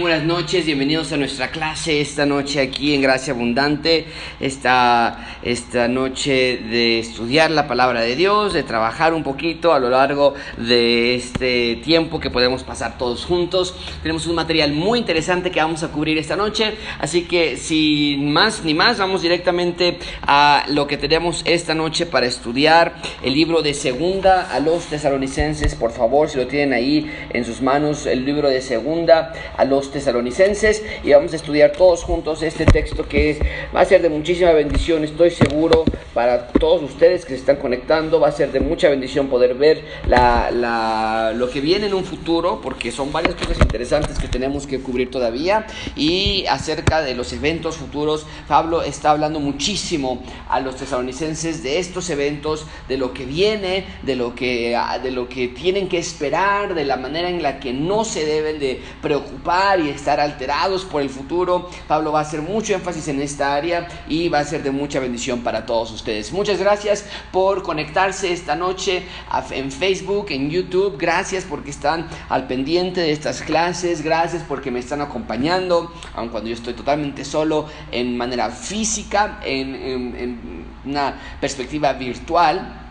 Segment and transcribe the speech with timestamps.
[0.00, 4.06] Buenas noches, bienvenidos a nuestra clase esta noche aquí en Gracia Abundante,
[4.38, 9.90] esta, esta noche de estudiar la palabra de Dios, de trabajar un poquito a lo
[9.90, 13.74] largo de este tiempo que podemos pasar todos juntos.
[14.00, 18.62] Tenemos un material muy interesante que vamos a cubrir esta noche, así que sin más
[18.64, 22.94] ni más, vamos directamente a lo que tenemos esta noche para estudiar
[23.24, 27.60] el libro de Segunda a los tesalonicenses, por favor, si lo tienen ahí en sus
[27.60, 32.66] manos, el libro de Segunda a los tesalonicenses y vamos a estudiar todos juntos este
[32.66, 33.38] texto que
[33.74, 38.18] va a ser de muchísima bendición, estoy seguro, para todos ustedes que se están conectando,
[38.18, 42.60] va a ser de mucha bendición poder ver la, lo que viene en un futuro,
[42.62, 45.66] porque son varias cosas interesantes que tenemos que cubrir todavía
[45.96, 52.10] y acerca de los eventos futuros, Pablo está hablando muchísimo a los tesalonicenses de estos
[52.10, 56.84] eventos, de lo que viene, de lo que, de lo que tienen que esperar, de
[56.84, 61.10] la manera en la que no se deben de preocupar y estar alterados por el
[61.10, 61.68] futuro.
[61.86, 64.98] Pablo va a hacer mucho énfasis en esta área y va a ser de mucha
[65.00, 66.32] bendición para todos ustedes.
[66.32, 69.02] Muchas gracias por conectarse esta noche
[69.50, 70.96] en Facebook, en YouTube.
[70.98, 74.02] Gracias porque están al pendiente de estas clases.
[74.02, 80.68] Gracias porque me están acompañando, aun cuando yo estoy totalmente solo en manera física, en,
[80.84, 82.87] una perspectiva virtual.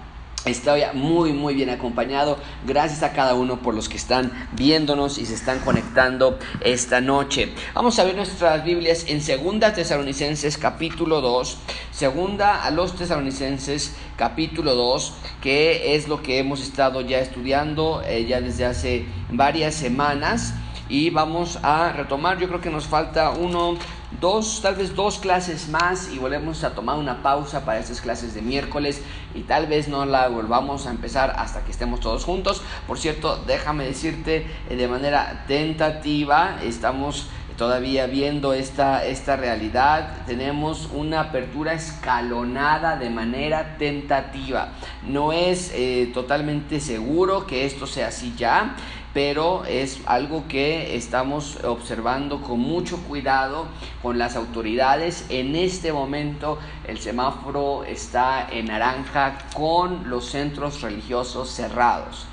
[0.48, 2.38] Estoy muy muy bien acompañado.
[2.66, 7.54] Gracias a cada uno por los que están viéndonos y se están conectando esta noche.
[7.74, 11.58] Vamos a ver nuestras Biblias en Segunda Tesalonicenses capítulo 2.
[11.92, 18.26] Segunda a los Tesalonicenses capítulo 2, que es lo que hemos estado ya estudiando eh,
[18.26, 20.54] ya desde hace varias semanas
[20.90, 22.40] y vamos a retomar.
[22.40, 23.78] Yo creo que nos falta uno,
[24.20, 28.34] dos, tal vez dos clases más y volvemos a tomar una pausa para estas clases
[28.34, 29.02] de miércoles
[29.36, 32.62] y tal vez no la volvamos a empezar hasta que estemos todos juntos.
[32.88, 37.28] Por cierto, déjame decirte eh, de manera tentativa, estamos
[37.58, 44.70] todavía viendo esta, esta realidad, tenemos una apertura escalonada de manera tentativa.
[45.04, 48.76] No es eh, totalmente seguro que esto sea así ya
[49.18, 53.66] pero es algo que estamos observando con mucho cuidado
[54.04, 55.26] con las autoridades.
[55.30, 62.28] En este momento el semáforo está en naranja con los centros religiosos cerrados.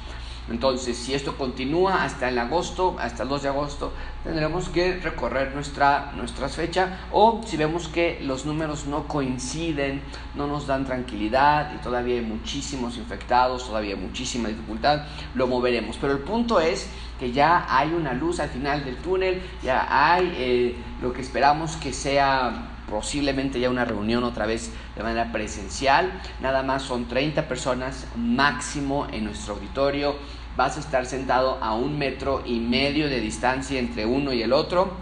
[0.50, 3.93] Entonces, si esto continúa hasta el agosto, hasta el 2 de agosto,
[4.25, 10.03] tendremos que recorrer nuestra, nuestra fecha o si vemos que los números no coinciden,
[10.35, 15.03] no nos dan tranquilidad y todavía hay muchísimos infectados, todavía muchísima dificultad,
[15.35, 15.99] lo moveremos.
[16.01, 16.89] Pero el punto es
[17.21, 21.77] que ya hay una luz al final del túnel, ya hay eh, lo que esperamos
[21.77, 26.12] que sea posiblemente ya una reunión otra vez de manera presencial.
[26.41, 30.17] Nada más son 30 personas máximo en nuestro auditorio.
[30.56, 34.53] Vas a estar sentado a un metro y medio de distancia entre uno y el
[34.53, 34.92] otro.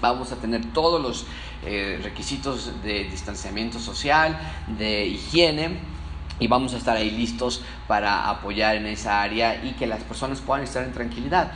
[0.00, 1.26] Vamos a tener todos los
[1.64, 4.38] eh, requisitos de distanciamiento social,
[4.78, 5.78] de higiene
[6.40, 10.40] y vamos a estar ahí listos para apoyar en esa área y que las personas
[10.40, 11.52] puedan estar en tranquilidad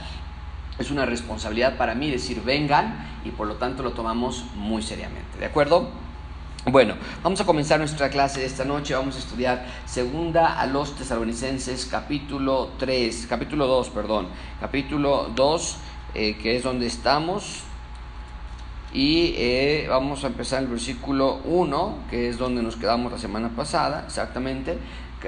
[0.79, 5.39] es una responsabilidad para mí decir vengan y por lo tanto lo tomamos muy seriamente.
[5.39, 5.89] ¿De acuerdo?
[6.69, 8.93] Bueno, vamos a comenzar nuestra clase de esta noche.
[8.93, 14.27] Vamos a estudiar segunda a los tesalonicenses capítulo 3, capítulo 2, perdón,
[14.59, 15.77] capítulo 2,
[16.15, 17.63] eh, que es donde estamos.
[18.93, 23.51] Y eh, vamos a empezar el versículo 1, que es donde nos quedamos la semana
[23.51, 24.77] pasada, exactamente,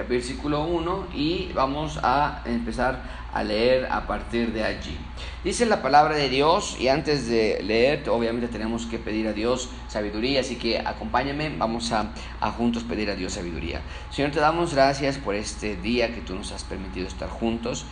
[0.06, 4.96] versículo 1, y vamos a empezar a leer a partir de allí.
[5.44, 9.68] Dice la palabra de Dios y antes de leer obviamente tenemos que pedir a Dios
[9.88, 13.80] sabiduría, así que acompáñame, vamos a, a, juntos pedir a Dios sabiduría.
[14.10, 17.84] Señor, te damos gracias por este día que tú nos has permitido estar juntos,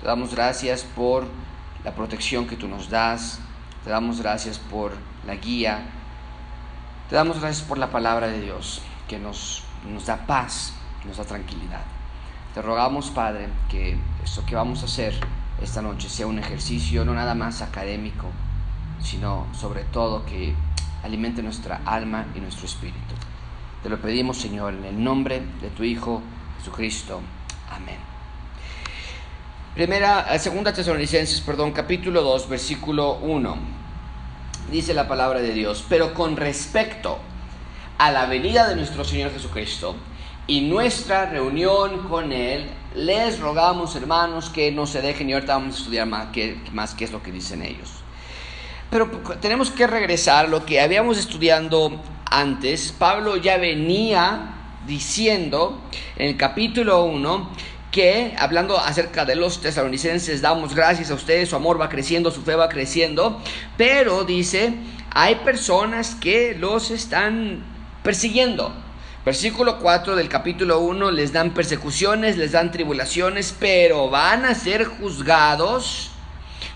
[0.00, 1.26] te damos gracias por
[1.84, 3.40] la protección que tú nos das,
[3.84, 4.92] te damos gracias por
[5.26, 5.82] la guía,
[7.10, 10.72] te damos gracias por la palabra de Dios que nos, nos da paz,
[11.06, 11.82] nos da tranquilidad.
[12.54, 15.14] Te rogamos, Padre, que esto que vamos a hacer
[15.60, 18.26] esta noche sea un ejercicio no nada más académico,
[19.02, 20.54] sino sobre todo que
[21.02, 23.14] alimente nuestra alma y nuestro espíritu.
[23.82, 26.22] Te lo pedimos, Señor, en el nombre de tu Hijo
[26.58, 27.20] Jesucristo.
[27.70, 27.98] Amén.
[29.74, 33.56] Primera, eh, segunda Tesalonicenses, perdón, capítulo 2, versículo 1.
[34.70, 37.18] Dice la palabra de Dios, pero con respecto
[37.98, 39.96] a la venida de nuestro Señor Jesucristo,
[40.46, 45.76] y nuestra reunión con Él, les rogamos, hermanos, que no se dejen y ahorita vamos
[45.76, 46.58] a estudiar más qué,
[47.00, 47.90] es lo que dicen ellos.
[48.90, 49.08] Pero
[49.40, 52.00] tenemos que regresar a lo que habíamos estudiando
[52.30, 52.92] antes.
[52.92, 54.54] Pablo ya venía
[54.86, 55.80] diciendo
[56.16, 57.50] en el capítulo 1
[57.90, 62.42] que, hablando acerca de los tesalonicenses, damos gracias a ustedes, su amor va creciendo, su
[62.42, 63.40] fe va creciendo,
[63.76, 64.74] pero dice,
[65.10, 67.64] hay personas que los están
[68.02, 68.83] persiguiendo.
[69.24, 74.84] Versículo 4 del capítulo 1, les dan persecuciones, les dan tribulaciones, pero van a ser
[74.84, 76.10] juzgados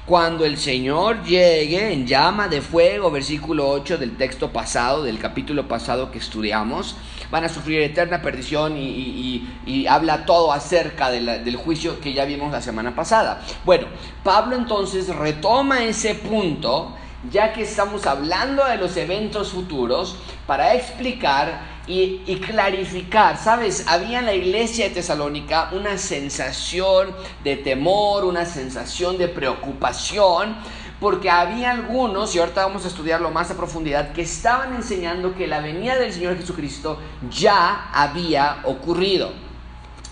[0.06, 5.68] cuando el Señor llegue en llama de fuego, versículo 8 del texto pasado, del capítulo
[5.68, 6.96] pasado que estudiamos,
[7.30, 12.62] van a sufrir eterna perdición y, habla todo acerca del juicio que ya vimos la
[12.62, 13.42] semana pasada.
[13.66, 13.88] Bueno,
[14.24, 16.96] Pablo entonces retoma ese punto,
[17.30, 20.16] ya que estamos hablando de los eventos futuros,
[20.46, 23.38] para explicar y, clarificar.
[23.38, 30.56] Sabes, había en la iglesia de Tesalónica una sensación de temor, una sensación de preocupación,
[31.00, 35.46] porque había algunos, y ahorita vamos a estudiarlo más a profundidad, que estaban enseñando que
[35.46, 36.98] la venida del Señor Jesucristo
[37.30, 39.32] ya había ocurrido.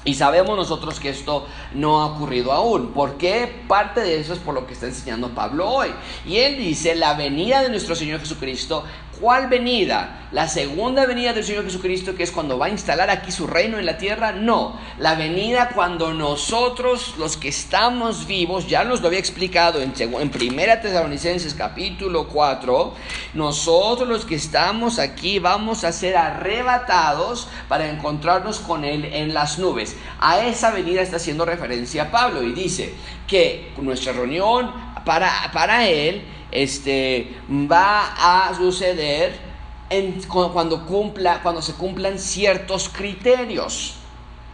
[0.06, 2.92] Y sabemos nosotros que esto no ha ocurrido aún.
[2.92, 3.64] ¿Por qué?
[3.66, 5.88] Parte de eso es por lo que está enseñando Pablo hoy.
[6.24, 8.84] Y él dice, la venida de nuestro Señor Jesucristo
[9.20, 10.28] ¿Cuál venida?
[10.32, 13.78] ¿La segunda venida del Señor Jesucristo, que es cuando va a instalar aquí su reino
[13.78, 14.32] en la tierra?
[14.32, 19.94] No, la venida cuando nosotros, los que estamos vivos, ya nos lo había explicado en,
[19.98, 22.94] en Primera Tesalonicenses capítulo 4,
[23.34, 29.58] nosotros los que estamos aquí vamos a ser arrebatados para encontrarnos con Él en las
[29.58, 29.96] nubes.
[30.20, 32.92] A esa venida está haciendo referencia Pablo y dice
[33.26, 34.70] que nuestra reunión
[35.04, 36.22] para, para Él
[36.56, 39.38] este, va a suceder
[40.26, 43.96] cuando, cumpla, cuando se cumplan ciertos criterios.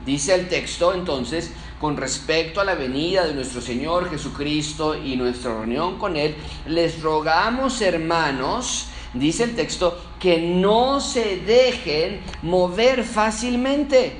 [0.04, 5.54] Dice el texto entonces, con respecto a la venida de nuestro Señor Jesucristo y nuestra
[5.54, 6.34] reunión con Él,
[6.66, 14.16] les rogamos hermanos, dice el texto, que no se dejen mover fácilmente.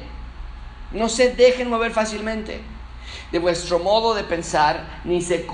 [0.93, 2.72] No se dejen mover fácilmente
[3.31, 5.47] de vuestro modo de pensar, ni, se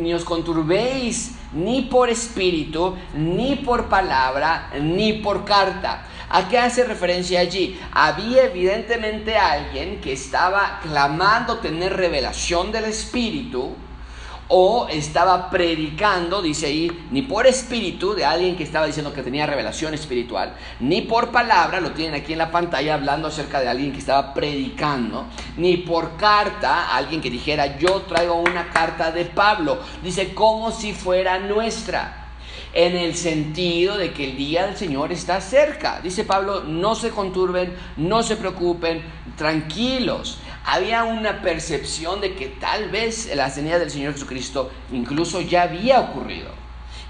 [0.00, 6.04] ni os conturbéis ni por espíritu, ni por palabra, ni por carta.
[6.30, 7.80] ¿A qué hace referencia allí?
[7.92, 13.74] Había evidentemente alguien que estaba clamando tener revelación del espíritu,
[14.48, 19.46] o estaba predicando, dice ahí, ni por espíritu de alguien que estaba diciendo que tenía
[19.46, 23.92] revelación espiritual, ni por palabra, lo tienen aquí en la pantalla hablando acerca de alguien
[23.92, 25.26] que estaba predicando,
[25.58, 30.94] ni por carta, alguien que dijera, yo traigo una carta de Pablo, dice como si
[30.94, 32.24] fuera nuestra
[32.72, 36.00] en el sentido de que el día del Señor está cerca.
[36.02, 39.02] Dice Pablo, no se conturben, no se preocupen,
[39.36, 45.62] tranquilos había una percepción de que tal vez la venida del Señor Jesucristo incluso ya
[45.62, 46.50] había ocurrido.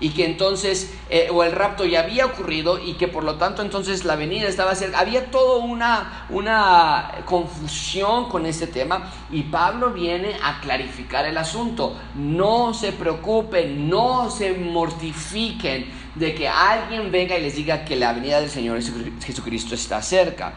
[0.00, 3.62] Y que entonces, eh, o el rapto ya había ocurrido y que por lo tanto
[3.62, 5.00] entonces la venida estaba cerca.
[5.00, 11.96] Había toda una, una confusión con este tema y Pablo viene a clarificar el asunto.
[12.14, 18.12] No se preocupen, no se mortifiquen de que alguien venga y les diga que la
[18.12, 18.81] venida del Señor
[19.20, 20.55] Jesucristo está cerca.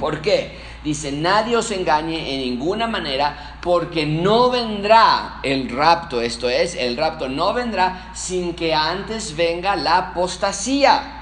[0.00, 0.58] ¿Por qué?
[0.84, 6.96] Dice, nadie os engañe en ninguna manera, porque no vendrá el rapto, esto es, el
[6.96, 11.14] rapto no vendrá sin que antes venga la apostasía.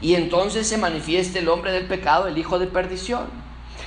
[0.00, 3.26] Y entonces se manifieste el hombre del pecado, el hijo de perdición.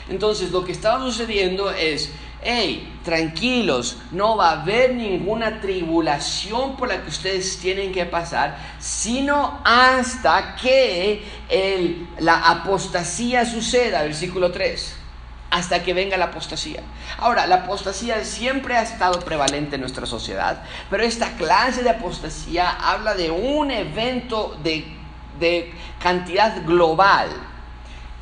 [0.09, 2.11] Entonces lo que estaba sucediendo es
[2.45, 8.55] hey, tranquilos, no va a haber ninguna tribulación por la que ustedes tienen que pasar,
[8.79, 11.23] sino hasta que
[12.19, 14.99] la apostasía suceda, versículo 3
[15.51, 16.81] hasta que venga la apostasía.
[17.17, 22.69] Ahora, la apostasía siempre ha estado prevalente en nuestra sociedad, pero esta clase de apostasía
[22.71, 24.85] habla de un evento de,
[25.39, 27.29] de cantidad global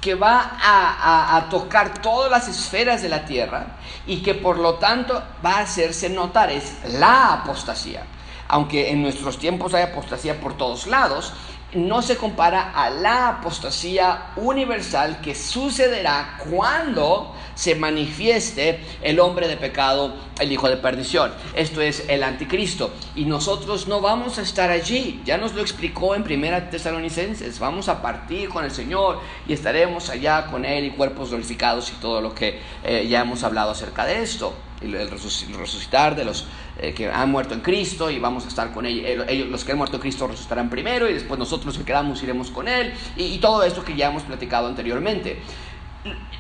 [0.04, 5.24] que va a, tocar todas las esferas de la tierra y que por lo tanto
[5.44, 8.04] va a hacerse notar, es la apostasía.
[8.50, 11.32] Aunque en nuestros tiempos hay apostasía por todos lados,
[11.74, 19.58] no se compara a la apostasía universal que sucederá cuando se manifieste el hombre de
[19.58, 21.32] pecado, el hijo de perdición.
[21.56, 22.92] Esto es el anticristo.
[23.16, 25.22] Y nosotros no vamos a estar allí.
[25.26, 27.60] Ya nos lo explicó en Primera Tesalonicenses.
[27.60, 31.94] Vamos a partir con el Señor y estaremos allá con Él y cuerpos glorificados y
[31.94, 34.54] todo lo que eh, ya hemos hablado acerca de esto.
[34.82, 36.46] El resucitar de los
[36.78, 39.26] eh, que han muerto en Cristo y vamos a estar con ellos.
[39.50, 42.68] Los que han muerto en Cristo resucitarán primero y después nosotros que quedamos iremos con
[42.68, 42.94] Él.
[43.16, 45.40] y todo esto que ya hemos platicado anteriormente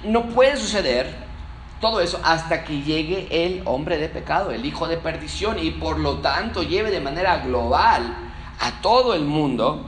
[0.04, 1.16] no puede suceder
[1.80, 6.00] todo eso hasta que llegue el hombre de pecado, el hijo de perdición, y por
[6.00, 8.16] lo tanto lleve de manera global
[8.60, 9.86] a todo el mundo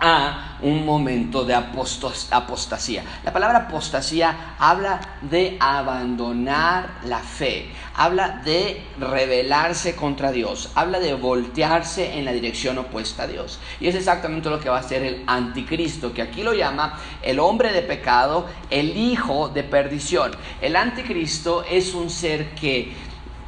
[0.00, 3.04] a un momento de apostasía.
[3.24, 11.14] La palabra apostasía habla de abandonar la fe, habla de rebelarse contra Dios, habla de
[11.14, 13.58] voltearse en la dirección opuesta a Dios.
[13.80, 17.38] Y es exactamente lo que va a hacer el anticristo, que aquí lo llama el
[17.38, 20.32] hombre de pecado, el hijo de perdición.
[20.60, 22.92] El anticristo es un ser que,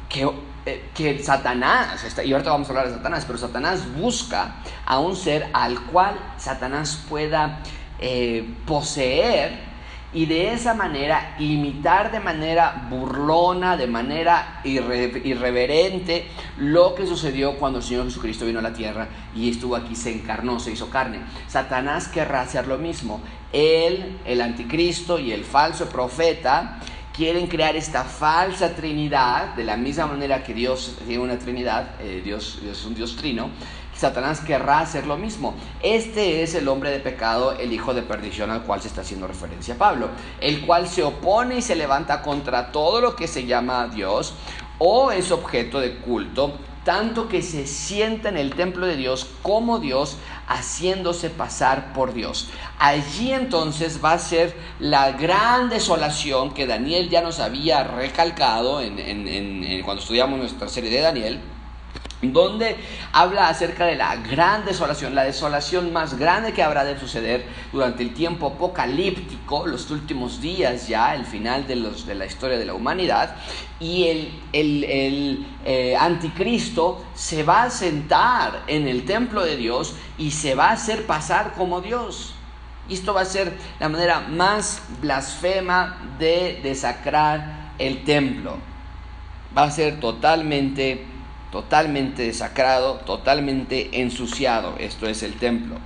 [0.09, 0.29] que
[0.65, 5.15] eh, que Satanás, y ahorita vamos a hablar de Satanás, pero Satanás busca a un
[5.15, 7.59] ser al cual Satanás pueda
[7.99, 9.71] eh, poseer
[10.13, 16.27] y de esa manera imitar de manera burlona, de manera irreverente
[16.57, 20.13] lo que sucedió cuando el Señor Jesucristo vino a la tierra y estuvo aquí, se
[20.13, 21.19] encarnó, se hizo carne.
[21.47, 23.21] Satanás querrá hacer lo mismo.
[23.53, 26.79] Él, el anticristo y el falso profeta,
[27.21, 32.19] quieren crear esta falsa trinidad, de la misma manera que Dios tiene una trinidad, eh,
[32.25, 33.51] Dios, es un Dios trino,
[33.95, 35.53] Satanás querrá hacer lo mismo.
[35.83, 39.27] Este es el hombre de pecado, el hijo de perdición al cual se está haciendo
[39.27, 40.09] referencia Pablo,
[40.39, 44.33] el cual se opone y se levanta contra todo lo que se llama Dios
[44.79, 49.79] o es objeto de culto tanto que se sienta en el templo de Dios como
[49.79, 50.17] Dios,
[50.51, 52.49] haciéndose pasar por Dios.
[52.79, 59.81] Allí entonces va a ser la gran desolación que Daniel ya nos había recalcado en,
[59.83, 61.39] cuando estudiamos nuestra serie de Daniel
[62.21, 62.77] donde
[63.11, 68.03] habla acerca de la gran desolación, la desolación más grande que habrá de suceder durante
[68.03, 73.35] el tiempo apocalíptico, los últimos días ya, el final de, la historia de la humanidad,
[73.79, 80.53] y el, eh, anticristo se va a sentar en el templo de Dios y se
[80.53, 82.35] va a hacer pasar como Dios.
[82.89, 88.57] Esto va a ser la manera más blasfema de desacrar el templo.
[89.57, 91.10] Va a ser totalmente
[91.51, 94.75] totalmente desacrado, totalmente ensuciado.
[94.79, 95.77] Esto es el templo.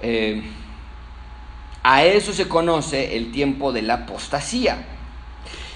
[0.00, 0.42] Eh,
[1.82, 4.84] a eso se conoce el tiempo de la apostasía.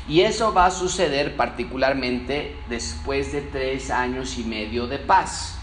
[0.08, 5.58] Y eso va a suceder particularmente después de tres años y medio de paz.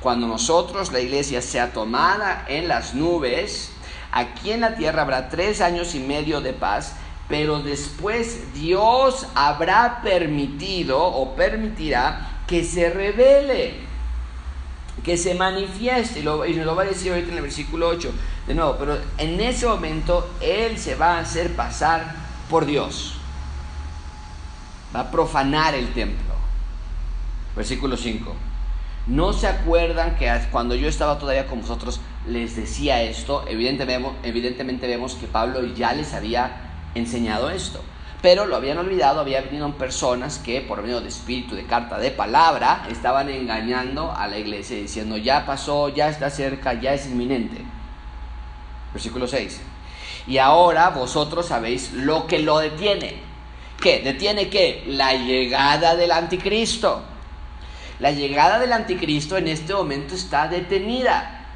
[0.00, 3.72] Cuando nosotros, la iglesia, sea tomada en las nubes,
[4.10, 6.96] aquí en la tierra habrá tres años y medio de paz
[7.28, 13.74] pero después Dios habrá permitido o permitirá que se revele,
[15.04, 18.12] que se manifieste, y, lo, nos lo va a decir ahorita en el versículo 8,
[18.46, 22.14] de nuevo, pero en ese momento Él se va a hacer pasar
[22.50, 23.14] por Dios,
[24.94, 26.32] va a profanar el templo.
[27.56, 28.34] Versículo 5.
[29.06, 33.44] ¿No se acuerdan que cuando yo estaba todavía con vosotros les decía esto?
[33.48, 37.82] Evidentemente, evidentemente vemos que Pablo ya les había enseñado esto.
[38.22, 42.12] Pero lo habían olvidado, había venido personas que por medio de espíritu, de carta, de
[42.12, 47.58] palabra, estaban engañando a la iglesia diciendo, ya pasó, ya está cerca, ya es inminente.
[48.92, 49.60] Versículo 6.
[50.28, 53.16] Y ahora vosotros sabéis lo que lo detiene.
[53.80, 54.00] ¿Qué?
[54.00, 54.84] ¿Detiene qué?
[54.86, 57.02] La llegada del anticristo.
[57.98, 61.46] La llegada del anticristo en este momento está detenida.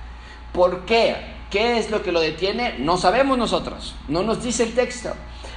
[0.52, 1.35] ¿Por qué?
[1.56, 2.74] ¿Qué es lo que lo detiene?
[2.80, 5.14] No sabemos nosotros, no nos dice el texto.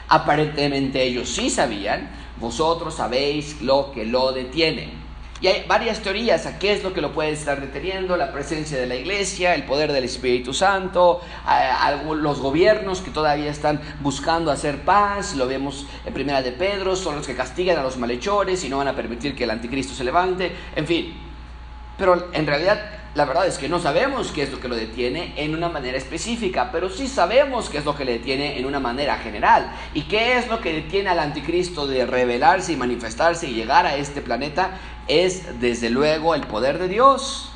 [0.07, 4.93] Aparentemente ellos sí sabían, vosotros sabéis lo que lo detiene.
[5.41, 8.77] Y hay varias teorías a qué es lo que lo puede estar deteniendo, la presencia
[8.77, 11.19] de la iglesia, el poder del Espíritu Santo,
[12.15, 17.17] los gobiernos que todavía están buscando hacer paz, lo vemos en primera de Pedro, son
[17.17, 20.05] los que castigan a los malhechores y no van a permitir que el anticristo se
[20.05, 21.13] levante, en fin.
[21.97, 25.33] Pero en realidad la verdad es que no sabemos qué es lo que lo detiene
[25.35, 28.79] en una manera específica, pero sí sabemos qué es lo que le detiene en una
[28.79, 29.75] manera general.
[29.93, 33.97] ¿Y qué es lo que detiene al anticristo de revelarse y manifestarse y llegar a
[33.97, 34.79] este planeta?
[35.09, 37.51] Es desde luego el poder de Dios.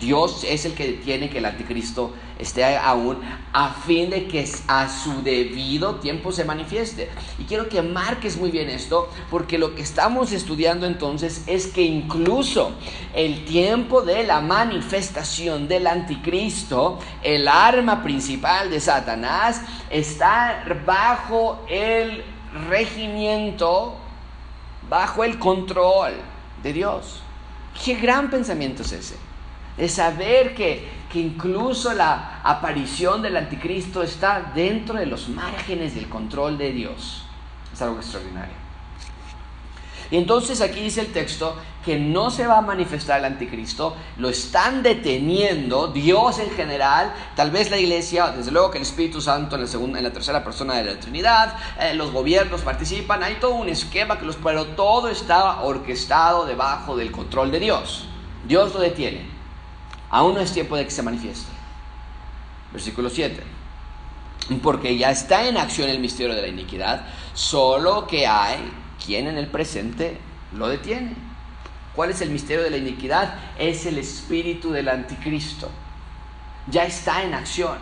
[0.00, 3.20] Dios es el que tiene que el anticristo esté aún
[3.52, 7.10] a fin de que a su debido tiempo se manifieste.
[7.38, 11.82] Y quiero que marques muy bien esto, porque lo que estamos estudiando entonces es que
[11.82, 12.72] incluso
[13.14, 22.24] el tiempo de la manifestación del anticristo, el arma principal de Satanás, está bajo el
[22.70, 23.96] regimiento,
[24.88, 26.14] bajo el control
[26.62, 27.20] de Dios.
[27.84, 29.29] Qué gran pensamiento es ese
[29.80, 36.08] de saber que, que incluso la aparición del anticristo está dentro de los márgenes del
[36.08, 37.24] control de Dios.
[37.72, 38.60] Es algo extraordinario.
[40.10, 44.28] Y entonces aquí dice el texto que no se va a manifestar el anticristo, lo
[44.28, 49.54] están deteniendo, Dios en general, tal vez la iglesia, desde luego que el Espíritu Santo
[49.54, 53.36] en la, segunda, en la tercera persona de la Trinidad, eh, los gobiernos participan, hay
[53.36, 58.08] todo un esquema, que los, pero todo está orquestado debajo del control de Dios.
[58.46, 59.39] Dios lo detiene.
[60.10, 61.50] Aún no es tiempo de que se manifieste.
[62.72, 63.42] Versículo 7.
[64.62, 68.58] Porque ya está en acción el misterio de la iniquidad, solo que hay
[69.04, 70.18] quien en el presente
[70.56, 71.14] lo detiene.
[71.94, 73.34] ¿Cuál es el misterio de la iniquidad?
[73.58, 75.68] Es el espíritu del anticristo.
[76.68, 77.78] Ya está en acción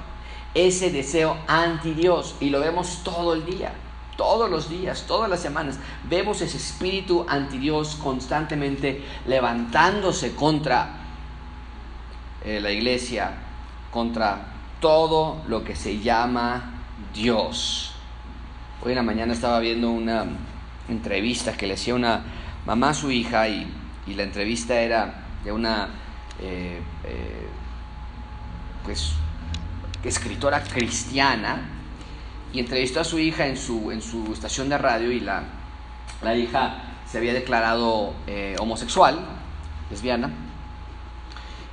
[0.55, 3.73] ese deseo anti Dios y lo vemos todo el día,
[4.17, 5.79] todos los días, todas las semanas.
[6.09, 10.98] Vemos ese espíritu anti Dios constantemente levantándose contra
[12.45, 13.33] eh, la iglesia,
[13.91, 14.39] contra
[14.81, 16.73] todo lo que se llama
[17.13, 17.95] Dios.
[18.83, 20.25] Hoy en la mañana estaba viendo una
[20.89, 22.23] entrevista que le hacía una
[22.65, 23.75] mamá a su hija y,
[24.07, 25.89] la entrevista era de una
[26.41, 27.47] eh, eh,
[28.83, 29.13] pues
[30.03, 31.69] escritora cristiana
[32.55, 35.43] y entrevistó a su hija en su, en su estación de radio y la,
[36.23, 38.15] la hija se había declarado
[38.59, 39.19] homosexual,
[39.91, 40.31] lesbiana,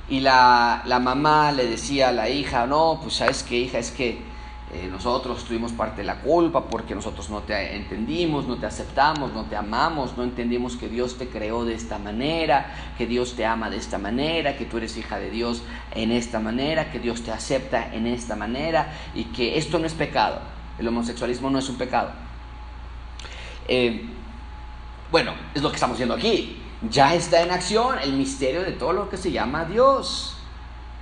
[0.08, 3.90] y la, la, mamá le decía a la hija, no, pues sabes qué hija, es
[3.90, 4.20] que
[4.72, 9.32] eh, nosotros tuvimos parte de la culpa porque nosotros no te entendimos, no te aceptamos,
[9.32, 13.46] no te amamos, no entendimos que Dios te creó de esta manera, que Dios te
[13.46, 17.22] ama de esta manera, que tú eres hija de Dios en esta manera, que Dios
[17.22, 20.40] te acepta en esta manera y que esto no es pecado,
[20.78, 22.10] el homosexualismo no es un pecado.
[23.68, 24.04] Eh,
[25.10, 28.92] bueno, es lo que estamos viendo aquí ya está en acción el misterio de todo
[28.92, 30.36] lo que se llama Dios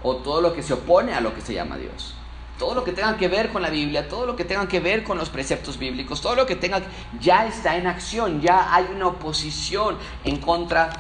[0.03, 2.15] o todo lo que se opone a lo que se llama Dios.
[2.59, 5.03] Todo lo que tenga que ver con la Biblia, todo lo que tenga que ver
[5.03, 6.83] con los preceptos bíblicos, todo lo que tenga
[7.21, 10.91] ya está en acción, ya hay una oposición en contra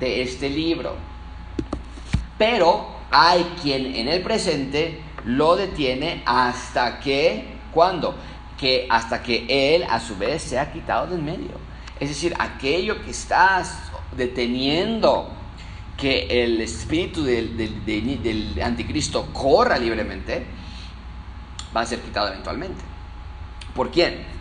[0.00, 0.96] de este libro.
[2.36, 8.16] Pero hay quien en el presente lo detiene hasta que, ¿cuándo?
[8.58, 11.52] Que hasta que él a su vez se ha quitado del medio.
[12.00, 13.62] Es decir, aquello que está
[14.16, 15.28] deteniendo
[15.96, 20.44] que el espíritu del, del, anticristo corra libremente,
[21.74, 22.82] va a ser quitado eventualmente.
[23.74, 24.34] ¿Por quién?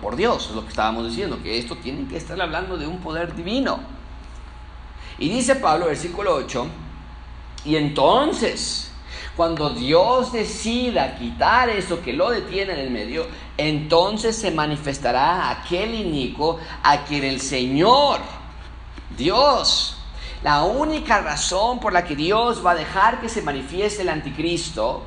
[0.00, 2.98] por Dios, es lo que estábamos diciendo, que esto tiene que estar hablando de un
[2.98, 3.80] poder divino.
[5.18, 6.66] Y dice Pablo, versículo 8,
[7.64, 8.92] y entonces,
[9.36, 15.94] cuando Dios decida quitar eso que lo detiene en el medio, entonces se manifestará aquel
[15.94, 18.20] inico a quien el Señor
[19.16, 19.96] Dios.
[20.42, 25.02] La única razón por la que Dios va a dejar que se manifieste el anticristo,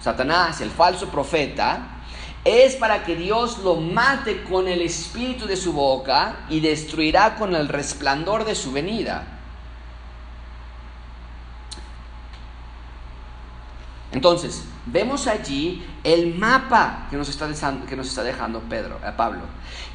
[0.00, 1.96] Satanás, el falso profeta,
[2.44, 7.54] es para que Dios lo mate con el espíritu de su boca y destruirá con
[7.54, 9.26] el resplandor de su venida.
[14.12, 19.08] Entonces, vemos allí el mapa que nos está dejando, que nos está dejando Pedro, a
[19.08, 19.40] eh, Pablo.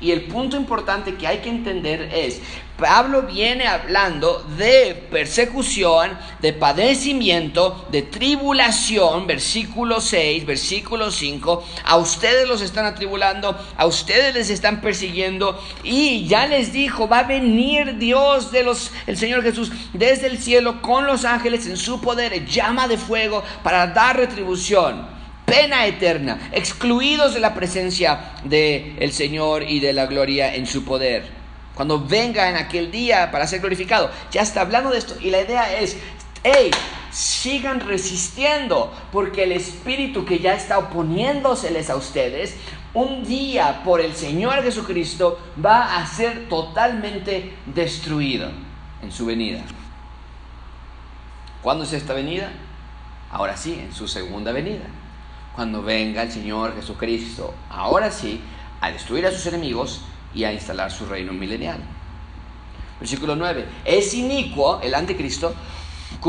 [0.01, 2.41] Y el punto importante que hay que entender es,
[2.77, 11.63] Pablo viene hablando de persecución, de padecimiento, de tribulación, versículo 6, versículo 5.
[11.85, 17.19] A ustedes los están atribulando, a ustedes les están persiguiendo y ya les dijo, va
[17.19, 21.77] a venir Dios de los, el Señor Jesús desde el cielo con los ángeles en
[21.77, 24.80] su poder, llama de fuego para dar retribución
[25.45, 30.85] pena eterna, excluidos de la presencia del el Señor y de la gloria en su
[30.85, 31.25] poder.
[31.75, 35.15] Cuando venga en aquel día para ser glorificado, ya está hablando de esto.
[35.19, 35.97] Y la idea es,
[36.43, 36.71] hey,
[37.11, 42.55] sigan resistiendo, porque el espíritu que ya está oponiéndoseles a ustedes,
[42.93, 48.51] un día por el Señor Jesucristo va a ser totalmente destruido
[49.01, 49.61] en su venida.
[51.61, 52.51] ¿Cuándo es esta venida?
[53.31, 54.85] Ahora sí, en su segunda venida
[55.55, 58.41] cuando venga el Señor Jesucristo, ahora sí,
[58.79, 60.01] a destruir a sus enemigos
[60.33, 61.79] y a instalar su reino milenial.
[62.99, 63.65] Versículo 9.
[63.83, 65.53] Es inicuo el anticristo,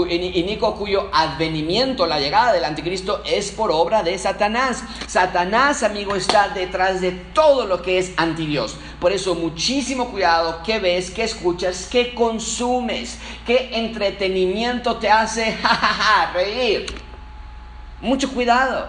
[0.08, 4.82] inicuo cuyo advenimiento, la llegada del anticristo, es por obra de Satanás.
[5.06, 8.76] Satanás, amigo, está detrás de todo lo que es anti Dios.
[9.00, 15.56] Por eso, muchísimo cuidado qué ves, qué escuchas, qué consumes, qué entretenimiento te hace
[16.34, 16.86] reír.
[18.00, 18.88] Mucho cuidado.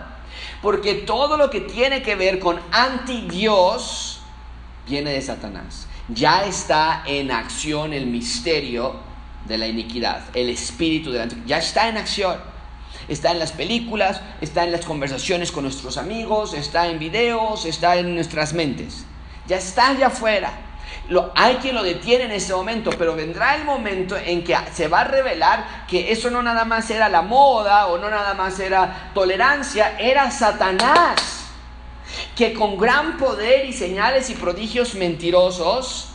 [0.61, 4.21] Porque todo lo que tiene que ver con anti-Dios
[4.87, 5.87] viene de Satanás.
[6.07, 9.12] Ya está en acción el misterio
[9.45, 12.37] de la iniquidad, el espíritu de la Ya está en acción.
[13.07, 17.97] Está en las películas, está en las conversaciones con nuestros amigos, está en videos, está
[17.97, 19.05] en nuestras mentes.
[19.45, 20.53] Ya está allá afuera
[21.35, 25.01] hay quien lo detiene en ese momento, pero vendrá el momento en que se va
[25.01, 29.11] a revelar que eso no nada más era la moda o no nada más era
[29.13, 31.45] tolerancia, era Satanás,
[32.35, 36.09] que con gran poder y señales y prodigios mentirosos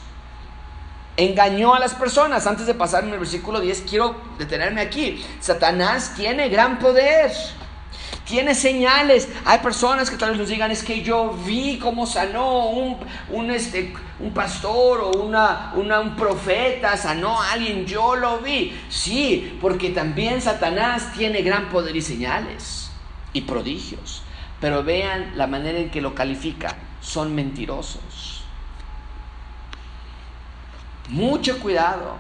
[1.18, 2.46] engañó a las personas.
[2.46, 5.22] Antes de pasar en el versículo 10, quiero detenerme aquí.
[5.40, 7.33] Satanás tiene gran poder.
[8.24, 9.28] Tiene señales.
[9.44, 12.96] Hay personas que tal vez nos digan, es que yo vi cómo sanó un,
[13.31, 18.78] un, este, un pastor o una, una, un profeta, sanó a alguien, yo lo vi.
[18.88, 22.90] Sí, porque también Satanás tiene gran poder y señales
[23.33, 24.22] y prodigios.
[24.61, 26.76] Pero vean la manera en que lo califica.
[27.00, 28.44] Son mentirosos.
[31.09, 32.16] Mucho cuidado.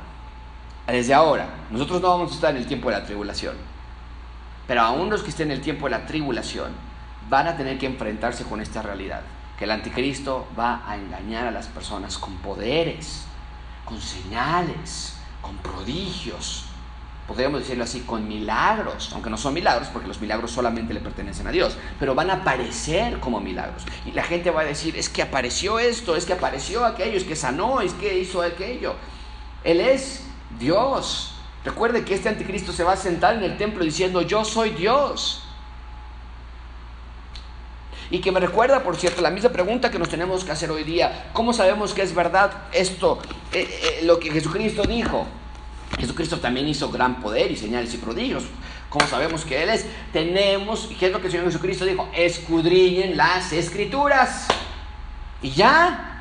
[0.86, 3.54] Desde ahora, nosotros no vamos a estar en el tiempo de la tribulación.
[4.66, 6.72] Pero aún los que estén en el tiempo de la tribulación
[7.28, 9.20] van a tener que enfrentarse con esta realidad.
[9.58, 13.26] Que el anticristo va a engañar a las personas con poderes,
[13.84, 16.67] con señales, con prodigios,
[17.28, 21.46] podríamos decirlo así, con milagros, aunque no son milagros porque los milagros solamente le pertenecen
[21.46, 23.84] a Dios, pero van a aparecer como milagros.
[24.06, 27.24] Y la gente va a decir, es que apareció esto, es que apareció aquello, es
[27.24, 28.94] que sanó, es que hizo aquello.
[29.62, 30.24] Él es
[30.58, 31.34] Dios.
[31.66, 35.42] Recuerde que este anticristo se va a sentar en el templo diciendo, yo soy Dios.
[38.10, 40.82] Y que me recuerda, por cierto, la misma pregunta que nos tenemos que hacer hoy
[40.82, 41.28] día.
[41.34, 43.18] ¿Cómo sabemos que es verdad esto,
[43.52, 45.26] eh, eh, lo que Jesucristo dijo?
[45.96, 48.44] Jesucristo también hizo gran poder y señales y prodigios.
[48.88, 52.08] Como sabemos que Él es, tenemos, ¿qué es lo que el Señor Jesucristo dijo?
[52.14, 54.46] Escudriñen las escrituras.
[55.42, 56.20] Y ya,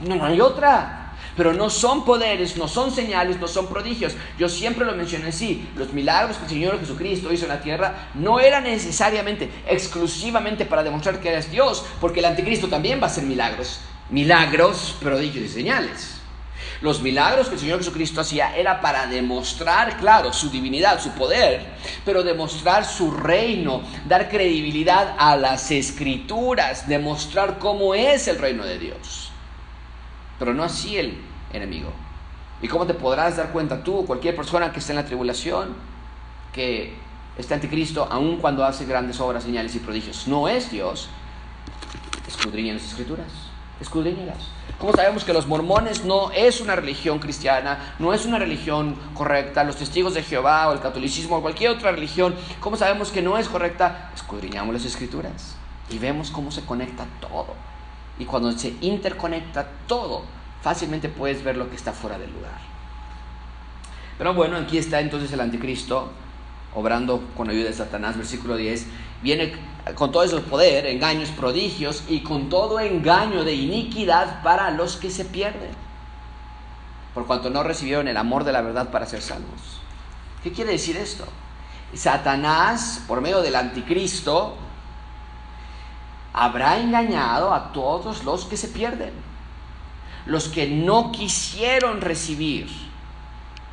[0.00, 0.98] no, no hay otra.
[1.36, 4.14] Pero no son poderes, no son señales, no son prodigios.
[4.38, 5.66] Yo siempre lo mencioné así.
[5.76, 10.82] Los milagros que el Señor Jesucristo hizo en la tierra no eran necesariamente, exclusivamente para
[10.82, 13.80] demostrar que eres Dios, porque el anticristo también va a hacer milagros.
[14.10, 16.21] Milagros, prodigios y señales.
[16.82, 21.64] Los milagros que el Señor Jesucristo hacía era para demostrar, claro, su divinidad, su poder,
[22.04, 28.80] pero demostrar su reino, dar credibilidad a las escrituras, demostrar cómo es el reino de
[28.80, 29.30] Dios.
[30.40, 31.16] Pero no así el
[31.52, 31.92] enemigo.
[32.60, 35.76] ¿Y cómo te podrás dar cuenta tú, cualquier persona que esté en la tribulación,
[36.52, 36.94] que
[37.38, 41.08] este anticristo, aun cuando hace grandes obras, señales y prodigios, no es Dios?
[42.26, 44.38] Escudriñen las escrituras, escudriñenlas.
[44.78, 49.64] ¿Cómo sabemos que los mormones no es una religión cristiana, no es una religión correcta?
[49.64, 53.38] Los testigos de Jehová o el catolicismo o cualquier otra religión, ¿cómo sabemos que no
[53.38, 54.10] es correcta?
[54.14, 55.56] Escudriñamos las escrituras
[55.88, 57.54] y vemos cómo se conecta todo.
[58.18, 60.22] Y cuando se interconecta todo,
[60.62, 62.60] fácilmente puedes ver lo que está fuera del lugar.
[64.18, 66.10] Pero bueno, aquí está entonces el anticristo
[66.74, 68.86] obrando con ayuda de Satanás, versículo 10,
[69.22, 69.52] viene
[69.94, 75.10] con todo ese poder, engaños, prodigios y con todo engaño de iniquidad para los que
[75.10, 75.70] se pierden,
[77.14, 79.80] por cuanto no recibieron el amor de la verdad para ser salvos.
[80.42, 81.24] ¿Qué quiere decir esto?
[81.94, 84.56] Satanás, por medio del anticristo,
[86.32, 89.12] habrá engañado a todos los que se pierden,
[90.26, 92.68] los que no quisieron recibir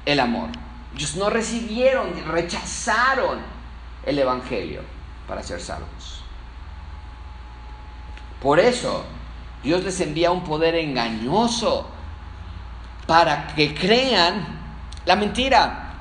[0.05, 0.49] el amor.
[0.95, 3.39] Ellos no recibieron, rechazaron
[4.05, 4.98] el Evangelio
[5.29, 6.23] para ser salvos.
[8.41, 9.05] Por eso
[9.61, 11.87] Dios les envía un poder engañoso
[13.05, 14.59] para que crean
[15.05, 15.93] la mentira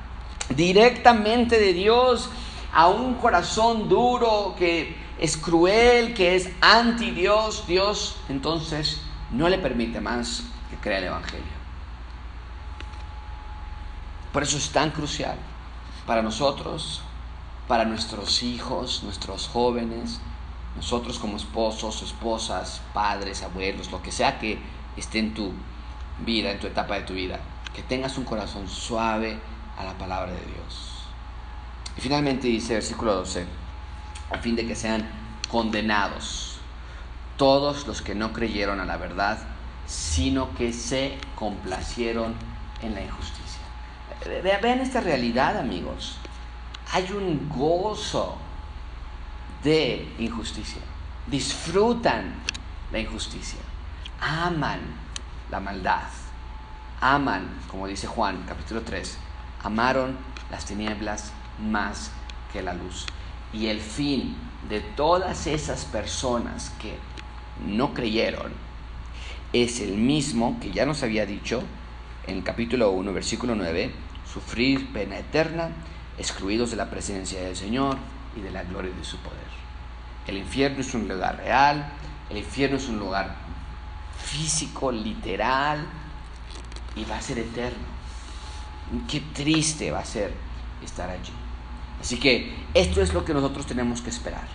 [0.49, 2.29] directamente de Dios
[2.73, 7.65] a un corazón duro que es cruel, que es anti Dios.
[7.67, 11.59] Dios entonces no le permite más que crea el Evangelio.
[14.31, 15.37] Por eso es tan crucial
[16.05, 17.03] para nosotros
[17.69, 20.19] para nuestros hijos, nuestros jóvenes,
[20.75, 24.57] nosotros como esposos, esposas, padres, abuelos, lo que sea que
[24.97, 25.53] esté en tu
[26.25, 27.39] vida, en tu etapa de tu vida,
[27.75, 29.39] que tengas un corazón suave
[29.77, 31.03] a la palabra de Dios.
[31.95, 33.45] Y finalmente dice versículo 12,
[34.31, 35.07] a fin de que sean
[35.47, 36.57] condenados
[37.37, 39.37] todos los que no creyeron a la verdad,
[39.85, 42.33] sino que se complacieron
[42.81, 43.61] en la injusticia.
[44.41, 46.17] Vean esta realidad, amigos
[46.91, 48.37] hay un gozo
[49.63, 50.81] de injusticia.
[51.27, 52.33] Disfrutan
[52.91, 53.59] la injusticia.
[54.19, 54.79] Aman
[55.51, 56.07] la maldad.
[57.01, 59.17] Aman, como dice Juan capítulo 3,
[59.63, 60.17] amaron
[60.51, 62.11] las tinieblas más
[62.51, 63.05] que la luz.
[63.53, 64.35] Y el fin
[64.67, 66.97] de todas esas personas que
[67.65, 68.51] no creyeron
[69.53, 71.63] es el mismo que ya nos había dicho
[72.27, 73.91] en el capítulo 1, versículo 9,
[74.31, 75.71] sufrir pena eterna
[76.19, 77.97] excluidos de la presencia del Señor
[78.35, 79.39] y de la gloria de su poder.
[80.27, 81.91] El infierno es un lugar real,
[82.29, 83.35] el infierno es un lugar
[84.21, 85.85] físico, literal,
[86.95, 87.87] y va a ser eterno.
[89.09, 90.33] Qué triste va a ser
[90.83, 91.33] estar allí.
[91.99, 94.47] Así que esto es lo que nosotros tenemos que esperar.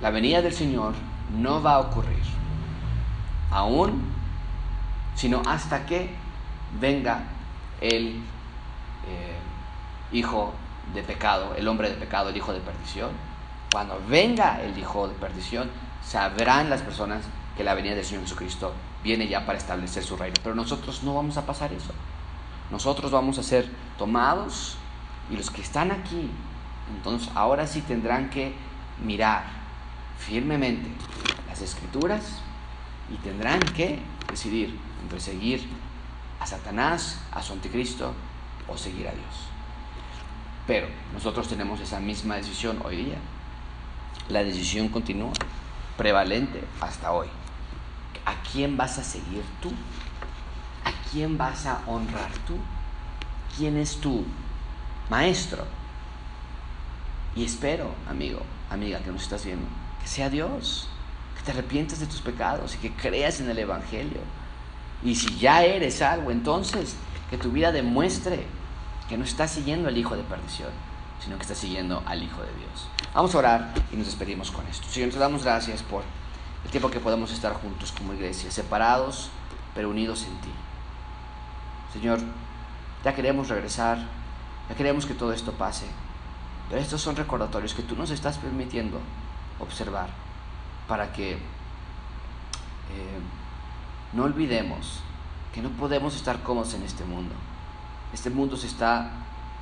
[0.00, 0.94] La venida del Señor
[1.38, 2.22] no va a ocurrir
[3.50, 4.02] aún,
[5.14, 6.10] sino hasta que
[6.80, 7.24] venga
[7.80, 8.20] el
[9.06, 9.36] eh,
[10.12, 10.52] hijo
[10.94, 13.10] de pecado, el hombre de pecado, el hijo de perdición,
[13.72, 15.70] cuando venga el hijo de perdición,
[16.02, 17.24] sabrán las personas
[17.56, 20.36] que la venida del Señor Jesucristo viene ya para establecer su reino.
[20.42, 21.92] Pero nosotros no vamos a pasar eso.
[22.70, 24.76] Nosotros vamos a ser tomados
[25.30, 26.30] y los que están aquí,
[26.94, 28.54] entonces ahora sí tendrán que
[29.02, 29.44] mirar
[30.18, 30.88] firmemente
[31.48, 32.40] las escrituras
[33.12, 35.68] y tendrán que decidir entre seguir
[36.40, 38.12] a Satanás, a su anticristo
[38.68, 39.55] o seguir a Dios.
[40.66, 43.18] Pero nosotros tenemos esa misma decisión hoy día.
[44.28, 45.32] La decisión continúa,
[45.96, 47.28] prevalente hasta hoy.
[48.24, 49.70] ¿A quién vas a seguir tú?
[50.84, 52.56] ¿A quién vas a honrar tú?
[53.56, 54.24] ¿Quién es tu
[55.08, 55.64] maestro?
[57.36, 59.66] Y espero, amigo, amiga que nos estás viendo,
[60.02, 60.88] que sea Dios,
[61.36, 64.20] que te arrepientes de tus pecados y que creas en el Evangelio.
[65.04, 66.96] Y si ya eres algo, entonces
[67.30, 68.46] que tu vida demuestre
[69.08, 70.70] que no estás siguiendo al Hijo de perdición,
[71.22, 72.88] sino que estás siguiendo al Hijo de Dios.
[73.14, 74.86] Vamos a orar y nos despedimos con esto.
[74.88, 76.02] Señor, te damos gracias por
[76.64, 79.30] el tiempo que podemos estar juntos como iglesia, separados
[79.74, 80.50] pero unidos en ti.
[81.92, 82.18] Señor,
[83.04, 83.98] ya queremos regresar,
[84.68, 85.86] ya queremos que todo esto pase,
[86.68, 88.98] pero estos son recordatorios que tú nos estás permitiendo
[89.60, 90.08] observar
[90.88, 91.38] para que eh,
[94.12, 95.00] no olvidemos
[95.52, 97.34] que no podemos estar cómodos en este mundo.
[98.12, 99.10] Este mundo se está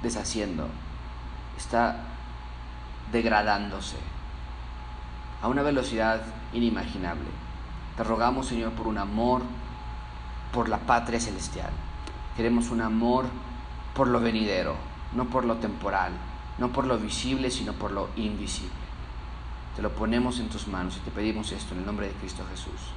[0.02, 0.68] deshaciendo,
[1.56, 1.96] está
[3.10, 3.96] degradándose
[5.42, 7.28] a una velocidad inimaginable.
[7.96, 9.42] Te rogamos, Señor, por un amor
[10.52, 11.70] por la patria celestial.
[12.36, 13.26] Queremos un amor
[13.94, 14.76] por lo venidero,
[15.14, 16.12] no por lo temporal,
[16.58, 18.72] no por lo visible, sino por lo invisible.
[19.76, 22.44] Te lo ponemos en tus manos y te pedimos esto en el nombre de Cristo
[22.50, 22.92] Jesús.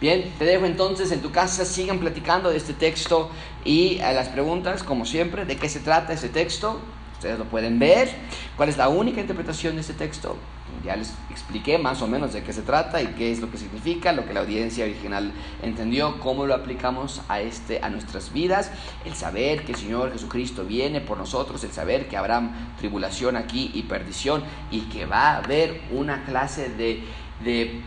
[0.00, 3.30] Bien, te dejo entonces en tu casa, sigan platicando de este texto
[3.64, 6.80] y a las preguntas, como siempre, de qué se trata este texto.
[7.14, 8.08] Ustedes lo pueden ver.
[8.56, 10.36] ¿Cuál es la única interpretación de este texto?
[10.84, 13.58] Ya les expliqué más o menos de qué se trata y qué es lo que
[13.58, 15.32] significa, lo que la audiencia original
[15.64, 18.70] entendió, cómo lo aplicamos a, este, a nuestras vidas,
[19.04, 22.40] el saber que el Señor Jesucristo viene por nosotros, el saber que habrá
[22.78, 27.02] tribulación aquí y perdición y que va a haber una clase de,
[27.42, 27.82] de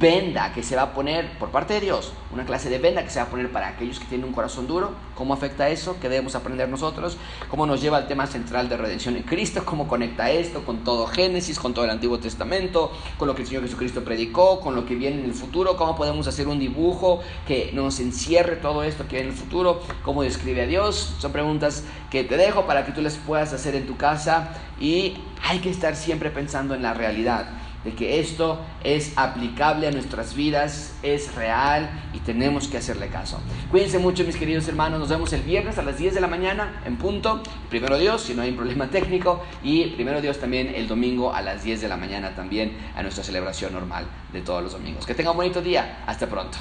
[0.00, 3.10] venda que se va a poner por parte de Dios, una clase de venda que
[3.10, 4.92] se va a poner para aquellos que tienen un corazón duro.
[5.14, 5.98] ¿Cómo afecta eso?
[6.00, 7.18] ¿Qué debemos aprender nosotros?
[7.50, 9.62] ¿Cómo nos lleva al tema central de redención en Cristo?
[9.66, 13.48] ¿Cómo conecta esto con todo Génesis, con todo el Antiguo Testamento, con lo que el
[13.48, 15.76] Señor Jesucristo predicó, con lo que viene en el futuro?
[15.76, 19.82] ¿Cómo podemos hacer un dibujo que nos encierre todo esto que viene en el futuro?
[20.02, 21.14] ¿Cómo describe a Dios?
[21.18, 25.18] Son preguntas que te dejo para que tú las puedas hacer en tu casa y
[25.42, 27.50] hay que estar siempre pensando en la realidad
[27.84, 33.40] de que esto es aplicable a nuestras vidas, es real y tenemos que hacerle caso.
[33.70, 36.82] Cuídense mucho mis queridos hermanos, nos vemos el viernes a las 10 de la mañana
[36.84, 40.88] en punto, primero Dios, si no hay un problema técnico, y primero Dios también el
[40.88, 44.72] domingo a las 10 de la mañana también a nuestra celebración normal de todos los
[44.72, 45.06] domingos.
[45.06, 46.58] Que tengan un bonito día, hasta pronto.